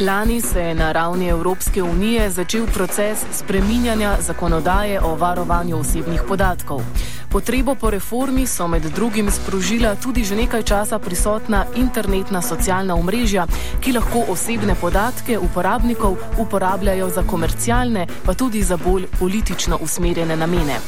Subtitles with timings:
[0.00, 6.82] Lani se je na ravni Evropske unije začel proces spreminjanja zakonodaje o varovanju osebnih podatkov.
[7.30, 13.46] Potrebo po reformi so med drugim sprožila tudi že nekaj časa prisotna internetna socialna omrežja,
[13.80, 20.78] ki lahko osebne podatke uporabnikov uporabljajo za komercialne, pa tudi za bolj politično usmerjene namene.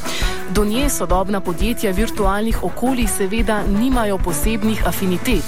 [0.49, 5.43] Do nje sodobna podjetja virtualnih okolij seveda nimajo posebnih afinitet.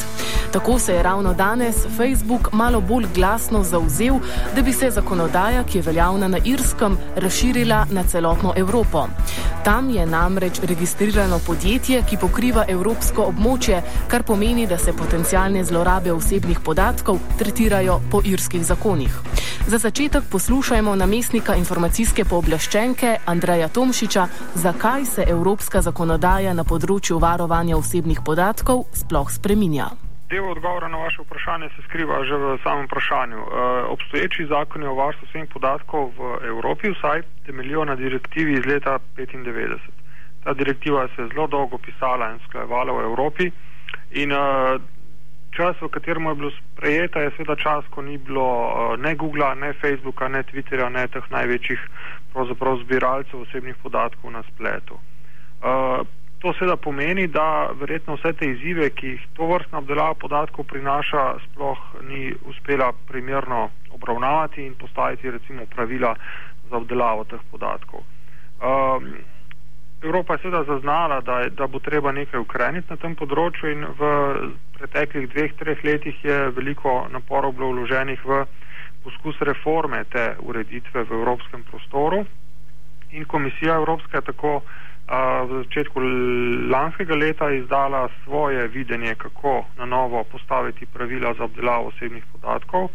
[0.52, 4.16] Tako se je ravno danes Facebook malo bolj glasno zauzel,
[4.56, 9.08] da bi se zakonodaja, ki je veljavna na Irskem, razširila na celotno Evropo.
[9.64, 16.12] Tam je namreč registrirano podjetje, ki pokriva evropsko območje, kar pomeni, da se potencijalne zlorabe
[16.12, 19.22] osebnih podatkov tretirajo po irskih zakonih.
[19.68, 27.78] Za začetek poslušajmo namestnika informacijske pooblaščenke Andreja Tomšiča, zakaj se evropska zakonodaja na področju varovanja
[27.78, 30.09] osebnih podatkov sploh spreminja.
[30.30, 33.38] Del odgovora na vaše vprašanje se skriva že v samem vprašanju.
[33.38, 33.48] E,
[33.96, 39.78] obstoječi zakoni o varstvu osebnih podatkov v Evropi vsaj temeljijo na direktivi iz leta 1995.
[40.44, 43.52] Ta direktiva se je zelo dolgo pisala in sklajevala v Evropi
[44.12, 44.38] in e,
[45.52, 49.56] čas, v katerem je bilo sprejeta, je seveda čas, ko ni bilo e, ne Google,
[49.56, 51.80] ne Facebooka, ne Twitterja, ne teh največjih
[52.84, 55.00] zbiralcev osebnih podatkov na spletu.
[56.40, 61.24] To seveda pomeni, da verjetno vse te izzive, ki jih to vrstna obdelava podatkov prinaša,
[61.46, 66.16] sploh ni uspela primerno obravnavati in postaviti recimo pravila
[66.70, 68.08] za obdelavo teh podatkov.
[68.64, 69.12] Um,
[70.02, 74.12] Evropa je seveda zaznala, da, da bo treba nekaj ukreniti na tem področju in v
[74.78, 78.46] preteklih dveh, treh letih je veliko naporov bilo vloženih v
[79.04, 82.24] poskus reforme te ureditve v evropskem prostoru
[83.12, 84.62] in komisija Evropska je tako
[85.10, 86.00] v začetku
[86.70, 92.90] lanskega leta izdala svoje videnje, kako na novo postaviti pravila za obdelavo osebnih podatkov.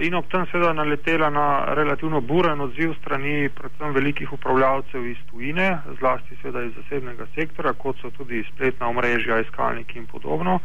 [0.00, 5.78] In ob tem seveda naletela na relativno buren odziv strani predvsem velikih upravljavcev iz tujine,
[5.98, 10.58] zlasti seveda iz zasebnega sektora, kot so tudi spletna omrežja, iskalniki in podobno,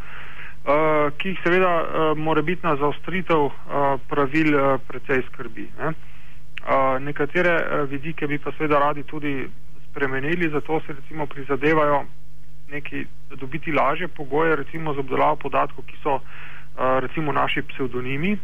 [1.17, 3.49] ki jih seveda mora biti na zaostritev
[4.09, 5.69] pravil precej skrbi.
[6.99, 9.47] Nekatere vidike bi pa seveda radi tudi
[9.97, 12.05] spremenili, zato se recimo prizadevajo
[12.69, 16.21] neki dobiti lažje pogoje, recimo za obdelavo podatkov, ki so uh,
[16.99, 18.37] recimo naši psevdonimi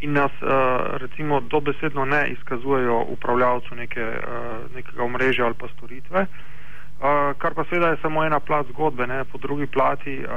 [0.00, 0.48] in nas uh,
[0.96, 6.20] recimo dobesedno ne izkazujejo upravljavcu neke, uh, nekega omrežja ali pa storitve.
[6.20, 7.06] Uh,
[7.38, 9.24] kar pa seveda je samo ena plat zgodbe, ne?
[9.24, 10.28] po drugi plati uh,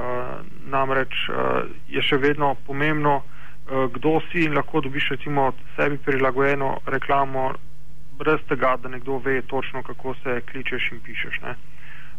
[0.66, 1.36] namreč uh,
[1.88, 7.52] je še vedno pomembno, uh, kdo si in lahko dobiš recimo sebi prilagojeno reklamo
[8.22, 11.40] brez tega, da nekdo ve točno, kako se kličeš in pišeš.
[11.46, 11.56] Ne.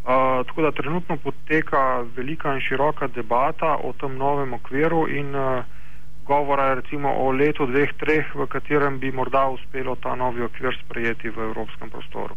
[0.03, 5.65] Uh, tako da trenutno poteka velika in široka debata o tem novem okviru in uh,
[6.27, 10.75] govora je recimo o letu, dveh, treh, v katerem bi morda uspelo ta novi okvir
[10.85, 12.35] sprejeti v evropskem prostoru.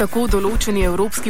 [0.00, 1.28] Tako določeni evropski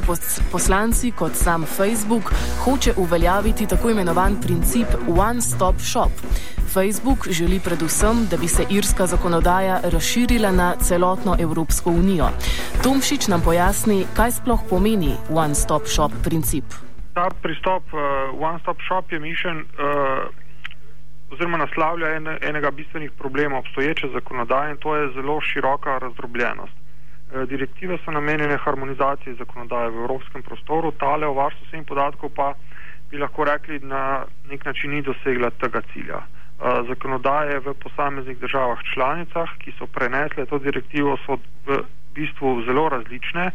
[0.52, 2.28] poslanci kot sam Facebook
[2.62, 6.20] hoče uveljaviti tako imenovan princip One Stop Shop.
[6.70, 12.28] Facebook želi predvsem, da bi se irska zakonodaja razširila na celotno Evropsko unijo.
[12.84, 16.78] Tomšič nam pojasni, kaj sploh pomeni One Stop Shop princip.
[17.18, 23.66] Ta pristop uh, One Stop Shop je mišljen uh, oziroma naslavlja en, enega bistvenih problemov
[23.66, 26.80] obstoječe zakonodaje in to je zelo široka razdrobljenost.
[27.32, 32.54] Eh, direktive so namenjene harmonizaciji zakonodaje v evropskem prostoru, tale o varstvu vsem podatkov pa
[33.10, 36.18] bi lahko rekli na nek način ni dosegla tega cilja.
[36.26, 42.88] Eh, zakonodaje v posameznih državah članicah, ki so prenesle to direktivo, so v bistvu zelo
[42.88, 43.50] različne.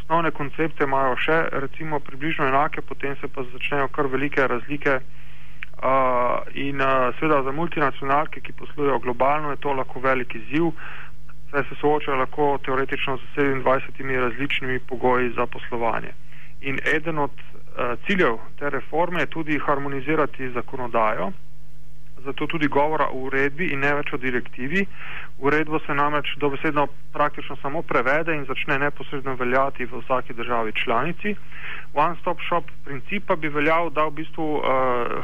[0.00, 5.00] Osnovne koncepte imajo še recimo približno enake, potem se pa začnejo kar velike razlike.
[5.80, 10.72] Uh, in uh, seveda za multinacionalke, ki poslujejo globalno, je to lahko velik izziv.
[11.50, 16.12] Saj se soočajo lahko teoretično z 27 različnimi pogoji za poslovanje.
[16.60, 21.32] In eden od uh, ciljev te reforme je tudi harmonizirati zakonodajo,
[22.24, 24.86] zato tudi govora o uredbi in ne več o direktivi.
[25.38, 31.34] Uredbo se namreč dobesedno praktično samo prevede in začne neposredno veljati v vsaki državi članici.
[31.94, 34.62] One-stop shop princip pa bi veljal, da v bistvu uh,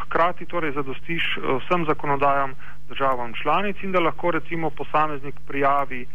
[0.06, 2.54] hkrati torej zadostiš uh, vsem zakonodajam
[2.88, 6.06] državam članic in da lahko recimo posameznik prijavi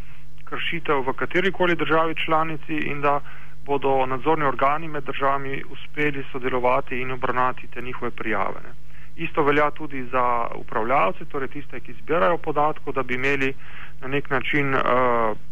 [0.44, 3.20] kršitev v katerikoli državi članici in da
[3.64, 8.60] bodo nadzorni organi med državami uspeli sodelovati in obravnati te njihove prijave.
[8.66, 8.72] Ne.
[9.16, 13.54] Isto velja tudi za upravljalce, torej tiste, ki zbirajo podatke, da bi imeli
[14.00, 14.80] na nek način uh,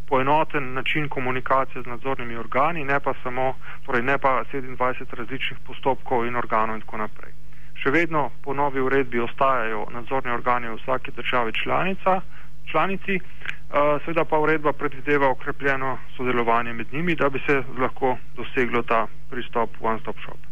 [0.09, 3.55] poenoten način komunikacije z nadzornimi organi, ne pa samo,
[3.87, 7.33] torej ne pa 27 različnih postopkov in organov in tako naprej.
[7.81, 12.21] Še vedno po novi uredbi ostajajo nadzorni organi v vsaki državi članica,
[12.71, 18.82] članici, uh, seveda pa uredba predvideva okrepljeno sodelovanje med njimi, da bi se lahko doseglo
[18.82, 20.50] ta pristop One Stop Shop.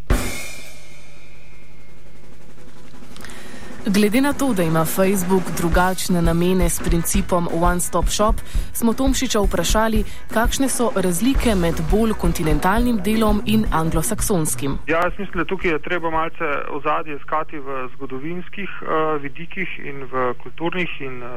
[3.86, 8.36] Glede na to, da ima Facebook drugačne namene s principom One Stop Shop,
[8.72, 10.04] smo Tomšiča vprašali,
[10.34, 14.78] kakšne so razlike med bolj kontinentalnim delom in anglosaksonskim.
[14.86, 20.04] Ja, jaz mislim, da tukaj je treba malce ozadje iskati v zgodovinskih uh, vidikih in
[20.12, 21.30] v kulturnih in uh,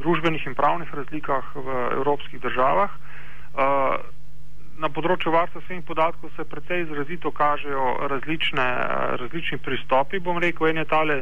[0.00, 1.68] družbenih in pravnih razlikah v
[2.00, 2.90] evropskih državah.
[3.54, 4.00] Uh,
[4.82, 8.64] Na področju varstva svojih podatkov se precej izrazito kažejo različne,
[9.20, 10.18] različni pristopi.
[10.18, 11.16] Bom rekel, en je tale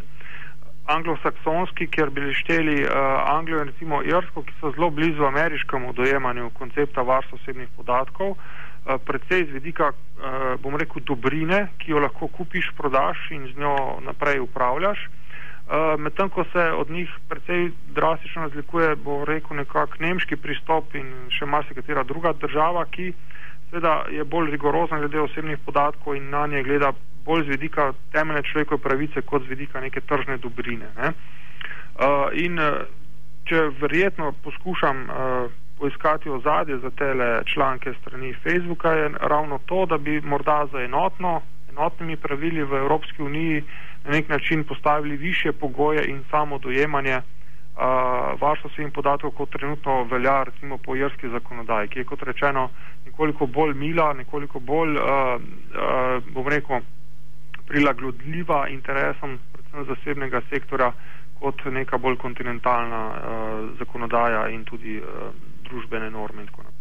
[0.97, 2.91] anglosaksonski, kjer bi šteli uh,
[3.37, 8.99] Anglijo in recimo Irsko, ki so zelo blizu ameriškemu dojemanju koncepta varstva osebnih podatkov, uh,
[9.07, 13.77] predvsej z vidika, uh, bom rekel, dobrine, ki jo lahko kupiš, prodaš in z njo
[14.07, 15.09] naprej upravljaš.
[15.71, 21.13] Uh, Medtem ko se od njih precej drastično razlikuje, bo rekel nekak nemški pristop in
[21.31, 23.13] še marsikatera druga država, ki
[23.71, 26.93] seveda je bolj rigorozna glede osebnih podatkov in na nje gleda
[27.25, 30.87] bolj z vidika temeljne človekove pravice, kot z vidika neke tržne dobrine.
[30.97, 31.13] Ne?
[32.01, 32.83] Uh, in uh,
[33.45, 35.51] če verjetno poskušam uh,
[35.81, 41.41] poiskati ozadje za tele članke strani Facebooka, je ravno to, da bi morda za enotno,
[41.71, 43.65] enotnimi pravili v Evropski uniji
[44.05, 47.83] na nek način postavili više pogoje in samo dojemanje uh,
[48.41, 52.69] varstva svojih podatkov, kot trenutno velja recimo po jerski zakonodaji, ki je kot rečeno
[53.07, 56.81] nekoliko bolj mila, nekoliko bolj, uh, uh, bom rekel,
[57.71, 60.93] prilagodljiva interesom predvsem zasebnega sektora
[61.41, 65.31] kot neka bolj kontinentalna uh, zakonodaja in tudi uh,
[65.69, 66.81] družbene norme in tako naprej.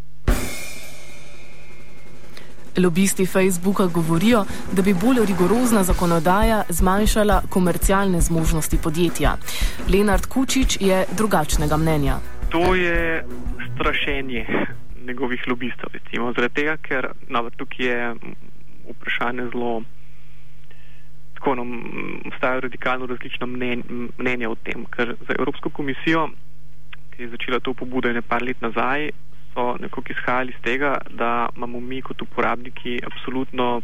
[2.78, 9.36] Lobisti Facebooka govorijo, da bi bolj rigorozna zakonodaja zmanjšala komercialne zmožnosti podjetja.
[9.92, 12.18] Lenard Kučič je drugačnega mnenja.
[12.50, 13.24] To je
[13.74, 14.46] strašenje
[15.06, 18.14] njegovih lobistov, recimo, zaradi tega, ker no, tukaj je
[18.90, 19.82] vprašanje zelo
[21.40, 21.70] tako nam
[22.26, 23.82] obstajajo radikalno različna mnen,
[24.18, 26.28] mnenja o tem, ker za Evropsko komisijo,
[27.10, 29.10] ki je začela to pobudo ne par let nazaj,
[29.54, 33.80] so nekako izhajali iz tega, da imamo mi kot uporabniki absolutno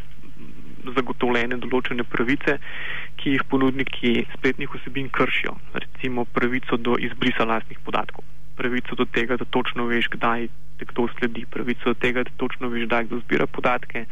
[0.97, 2.59] zagotovljene določene pravice,
[3.17, 5.57] ki jih ponudniki spletnih vsebin kršijo.
[5.75, 8.25] Recimo pravico do izbrisa lastnih podatkov,
[8.57, 12.69] pravico do tega, da točno veš, kdaj te kdo sledi, pravico do tega, da točno
[12.69, 14.05] veš, kdaj kdo zbira podatke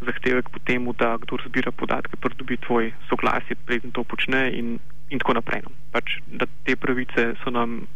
[0.00, 4.78] zahtevek po tem, da kdo zbira podatke, pridobi tvoj soglasje, preden to počne in,
[5.10, 5.62] in tako naprej.
[5.64, 5.70] No.
[5.92, 7.86] Pač, da te pravice so nam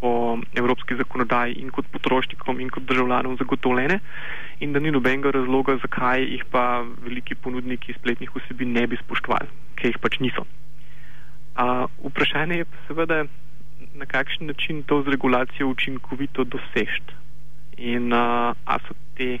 [0.00, 3.98] po evropski zakonodaji in kot potrošnikom in kot državljanom zagotovljene
[4.60, 9.48] in da ni nobenega razloga, zakaj jih pa veliki ponudniki spletnih vsebin ne bi spoštovali,
[9.76, 10.44] ker jih pač niso.
[11.56, 13.24] A, vprašanje je pa seveda,
[13.94, 17.16] na kakšen način to z regulacijo učinkovito dosežeti.
[17.76, 19.38] In a, a so te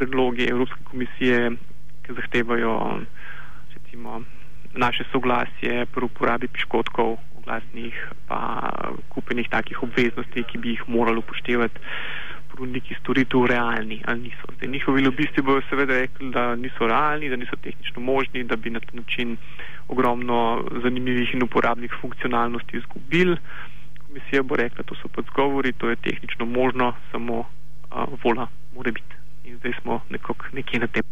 [0.00, 1.50] predlogi Evropske komisije,
[2.02, 2.72] ki zahtevajo
[3.74, 4.22] recimo,
[4.74, 7.94] naše soglasje pri uporabi piškotkov oglasnih,
[8.28, 8.40] pa
[9.12, 11.84] kupenih takih obveznosti, ki bi jih morali upoštevati
[12.50, 14.48] ponudniki storitev realni ali niso.
[14.56, 18.70] Zdaj, njihovi lobisti bodo seveda rekli, da niso realni, da niso tehnično možni, da bi
[18.70, 19.36] na ta način
[19.88, 23.36] ogromno zanimivih in uporabnih funkcionalnosti izgubili.
[24.06, 28.92] Komisija bo rekla, to so pa zgovori, to je tehnično možno, samo uh, vola mora
[28.92, 31.02] biti in zdaj smo nekako nekje na tem.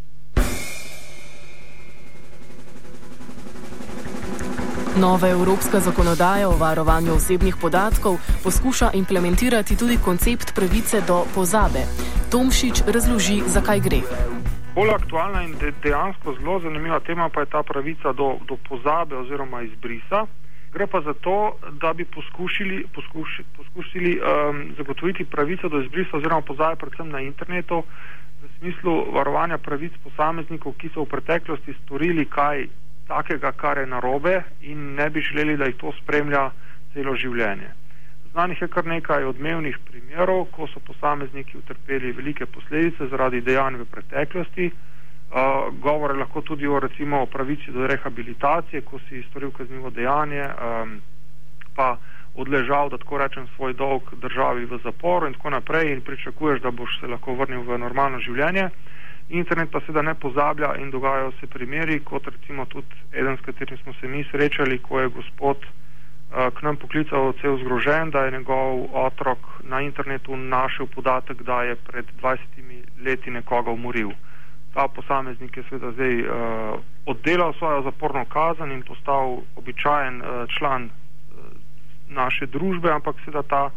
[5.01, 11.83] Nova evropska zakonodaja o varovanju osebnih podatkov poskuša implementirati tudi koncept pravice do pozabe.
[12.31, 14.01] Tomšič razloži, zakaj gre.
[14.75, 19.63] Bolj aktualna in dejansko zelo zanimiva tema pa je ta pravica do, do pozabe oziroma
[19.63, 20.27] izbrisa.
[20.73, 26.41] Gre pa za to, da bi poskušali, poskušali, poskušali um, zagotoviti pravico do izbrisa oziroma
[26.41, 27.83] pozabe predvsem na internetu,
[28.43, 32.69] v smislu varovanja pravic posameznikov, ki so v preteklosti storili kaj
[33.09, 36.51] takega, kar je narobe in ne bi želeli, da jih to spremlja
[36.93, 37.73] celo življenje.
[38.33, 43.89] Znanih je kar nekaj odmevnih primerov, ko so posamezniki utrpeli velike posledice zaradi dejanj v
[43.91, 44.67] preteklosti.
[44.69, 44.98] Uh,
[45.81, 51.01] govore lahko tudi o recimo o pravici do rehabilitacije, ko si storil kaznivo dejanje, um,
[51.77, 51.97] pa
[52.35, 56.71] odležal, da tako rečem, svoj dolg državi v zaporu in tako naprej in pričakuješ, da
[56.71, 58.71] boš se lahko vrnil v normalno življenje.
[59.29, 63.79] Internet pa seveda ne pozablja in dogajajo se primeri, kot recimo tudi eden, s katerim
[63.79, 68.31] smo se mi srečali, ko je gospod uh, k nam poklical cel zgrožen, da je
[68.39, 72.39] njegov otrok na internetu našel podatek, da je pred 20
[73.05, 74.17] leti nekoga umoril.
[74.75, 80.85] Ta posameznik je seveda zdaj uh, oddelal svojo zaporno kazen in postal običajen uh, član
[80.85, 80.91] uh,
[82.09, 83.71] naše družbe, ampak seveda ta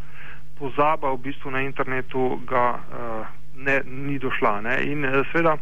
[0.59, 4.61] pozaba v bistvu na internetu ga uh, ne, ni došla.
[4.61, 4.75] Ne?
[4.83, 5.57] In eh, seveda,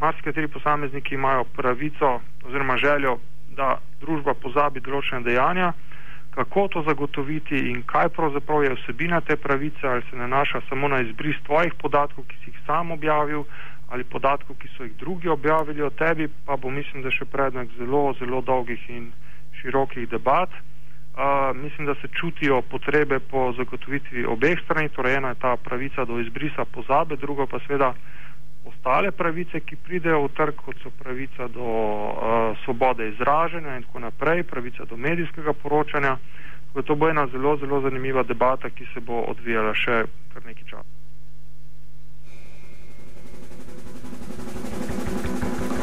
[0.00, 3.18] marsikateri posamezniki imajo pravico oziroma željo,
[3.56, 5.72] da družba pozabi določene dejanja,
[6.30, 11.00] kako to zagotoviti in kaj pravzaprav je vsebina te pravice, ali se nanaša samo na
[11.02, 13.44] izbris tvojih podatkov, ki si jih sam objavil,
[13.90, 17.70] ali podatkov, ki so jih drugi objavili o tebi, pa bo mislim, da še predmet
[17.78, 19.10] zelo, zelo dolgih in
[19.60, 20.50] širokih debat
[21.54, 26.20] mislim, da se čutijo potrebe po zagotovitvi obeh strani, torej ena je ta pravica do
[26.20, 27.94] izbrisa pozabe, druga pa seveda
[28.64, 33.98] ostale pravice, ki pridejo v trg, kot so pravica do uh, svobode izražanja in tako
[33.98, 36.16] naprej, pravica do medijskega poročanja.
[36.86, 40.04] To bo ena zelo, zelo zanimiva debata, ki se bo odvijala še
[40.34, 40.99] kar nekaj časa.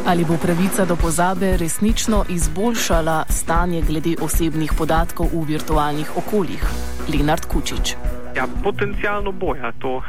[0.08, 6.64] Ali bo pravica do pozabe resnično izboljšala stanje glede osebnih podatkov v virtualnih okoljih?
[7.12, 7.96] Lenard Kučič.
[8.36, 10.04] Ja, potencialno bo ja, to uh,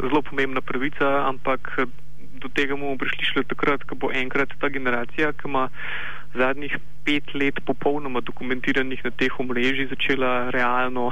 [0.00, 1.60] zelo pomembna pravica, ampak
[2.40, 5.68] do tega bomo prišli šele takrat, ko bo enkrat ta generacija, ki ima
[6.34, 11.10] zadnjih pet let popolnoma dokumentiranih na teh omrežjih začela realno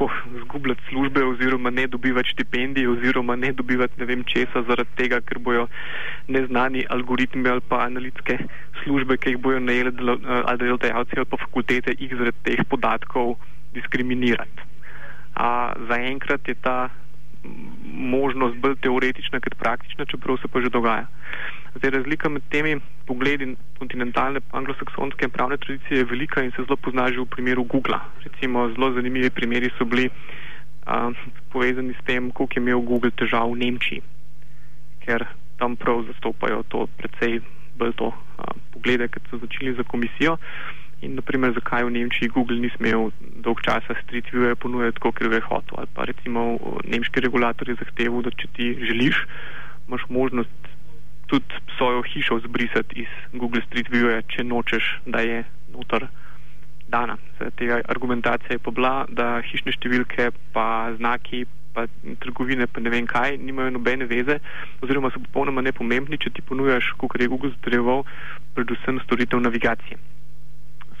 [0.00, 5.20] tako zgubljati službe oziroma ne dobivati štipendije oziroma ne dobivati ne vem česa zaradi tega,
[5.20, 5.66] ker bojo
[6.28, 8.38] neznani algoritmi ali pa analitske
[8.82, 9.92] službe, ki jih bojo najeli
[10.44, 13.36] ali delodajalci ali pa fakultete, jih zaradi teh podatkov
[13.74, 14.62] diskriminirati.
[15.34, 16.88] A zaenkrat je ta
[17.92, 21.06] možnost bolj teoretična kot praktična, čeprav se pa že dogaja.
[21.74, 23.46] Zdaj, razlika med temi pogledi
[23.78, 27.98] kontinentalne anglosaksonske pravne tradicije je velika in se zelo pozna že v primeru Google.
[28.24, 30.08] Recimo, zelo zanimivi primeri so bili
[30.86, 31.12] a,
[31.52, 34.02] povezani s tem, koliko je imel Google težav v Nemčiji,
[35.06, 35.26] ker
[35.58, 37.38] tam prav zastopajo to precej
[37.78, 40.36] bolj to a, poglede, kot so začeli za komisijo.
[41.06, 43.12] In naprimer, zakaj v Nemčiji Google ni smel
[43.46, 45.78] dolg časa street view ponujati, kot je hotel.
[45.78, 49.22] Ali pa recimo nemški regulator je zahteval, da če ti želiš,
[49.86, 50.69] imaš možnost
[51.30, 56.08] tudi svojo hišo zbrisati iz Google Street View, če nočeš, da je notor
[56.90, 57.16] dana.
[57.38, 61.44] Zdaj, tega argumentacija je pa bila, da hišne številke, pa znaki,
[61.74, 61.86] pa
[62.24, 64.40] trgovine, pa ne vem kaj, nimajo nobene veze,
[64.82, 68.02] oziroma so popolnoma nepomembni, če ti ponujaš, kot je Google zatrjeval,
[68.58, 70.02] predvsem storitev navigacije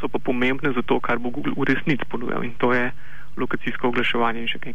[0.00, 2.90] so pa pomembne za to, kar bo Google v resnici ponujal in to je
[3.36, 4.74] lokacijsko oglaševanje in še kaj.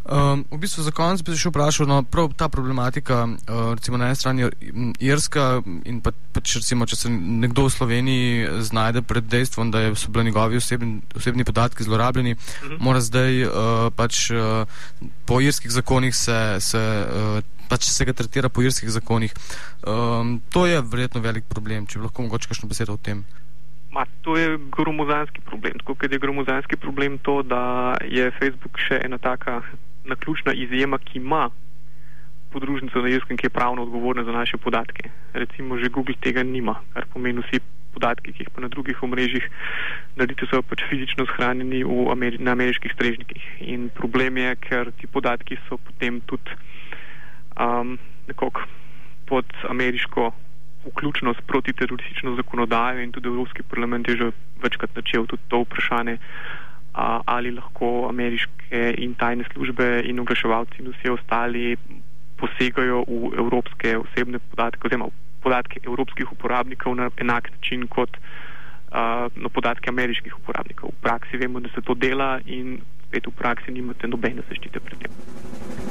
[0.00, 3.98] Um, v bistvu za konec bi se še vprašal, no, prav ta problematika, uh, recimo
[4.00, 4.48] na eni strani
[4.96, 10.08] Irska in pa, pač recimo, če se nekdo v Sloveniji znajde pred dejstvom, da so
[10.08, 12.72] bili njegovi osebni, osebni podatki zlorabljeni, uh mhm.
[12.72, 12.80] -huh.
[12.80, 13.52] mora zdaj uh,
[13.92, 14.64] pač uh,
[15.28, 19.36] po irskih zakonih se, se uh, pač se ga tretira po irskih zakonih.
[19.84, 23.24] Um, to je verjetno velik problem, če bi lahko mogoče kakšno besedo o tem.
[23.92, 25.78] Ma, to je gromozanski problem.
[25.78, 29.60] Tako kot je gromozanski problem to, da je Facebook še ena taka
[30.10, 31.48] naključna izjema, ki ima
[32.50, 35.10] podružnico na Irskem, ki je pravno odgovorna za naše podatke.
[35.32, 37.60] Recimo, že Google tega nima, kar pomeni vsi
[37.94, 39.46] podatki, ki jih pa na drugih omrežjih
[40.16, 43.46] naredite, so pač fizično shranjeni Ameri na ameriških strežnikih.
[43.60, 46.58] In problem je, ker ti podatki so potem tudi
[47.58, 47.98] um,
[48.28, 48.66] nekako
[49.26, 50.30] pod ameriško
[50.86, 54.30] vključno s protiteroristično zakonodajo in tudi Evropski parlament je že
[54.62, 56.18] večkrat načel tudi to vprašanje,
[56.94, 61.76] a, ali lahko ameriške in tajne službe in oglaševalci in vsi ostali
[62.40, 68.16] posegajo v evropske osebne podatke oziroma podatke evropskih uporabnikov na enak način kot
[68.90, 70.90] a, na podatke ameriških uporabnikov.
[70.90, 74.98] V praksi vemo, da se to dela in spet v praksi nimate nobene zaščite pred
[75.02, 75.89] tem.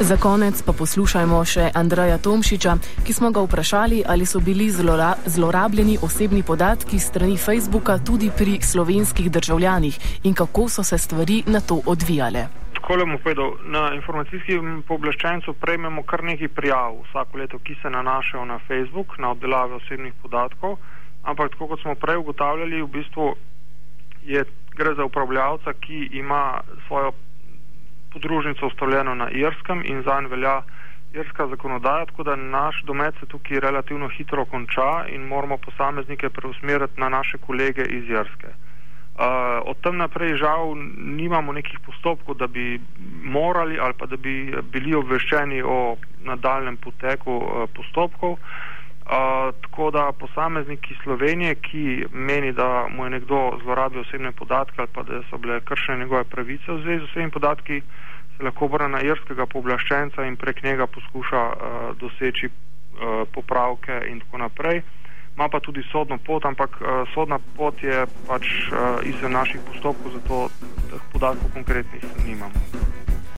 [0.00, 2.72] Za konec pa poslušajmo še Andreja Tomšiča,
[3.06, 8.58] ki smo ga vprašali, ali so bili zlora zlorabljeni osebni podatki strani Facebooka tudi pri
[8.58, 12.48] slovenskih državljanih in kako so se stvari na to odvijale.
[12.74, 17.90] Tako le bom povedal, na informacijskem pooblaščencu prejmemo kar nekaj prijav vsako leto, ki se
[17.90, 20.76] nanašajo na Facebook, na obdelave osebnih podatkov,
[21.22, 23.34] ampak tako kot smo prej ugotavljali, v bistvu
[24.26, 24.42] je,
[24.74, 27.14] gre za upravljavca, ki ima svojo
[28.14, 30.62] podružnico ustavljeno na Irskem in zanj velja
[31.14, 37.00] irska zakonodaja, tako da naš domet se tukaj relativno hitro konča in moramo posameznike preusmeriti
[37.00, 38.50] na naše kolege iz Irske.
[39.14, 39.20] Uh,
[39.70, 42.80] od tam naprej žal nimamo nekih postopkov, da bi
[43.22, 48.32] morali ali pa da bi bili obveščeni o nadaljem poteku uh, postopkov.
[48.32, 48.73] Uh,
[49.60, 54.88] tako da posameznik iz Slovenije, ki meni, da mu je nekdo zlorabil osebne podatke ali
[54.92, 57.82] pa da so bile kršene njegove pravice v zvezi z osebnimi podatki,
[58.36, 64.20] se lahko obrne na irskega pooblaščenca in prek njega poskuša uh, doseči uh, popravke in
[64.20, 64.82] tako naprej.
[65.36, 70.12] Ma pa tudi sodno pot, ampak uh, sodna pot je pač uh, izven naših postopkov,
[70.12, 70.48] zato
[70.90, 73.03] teh podatkov konkretnih nimamo.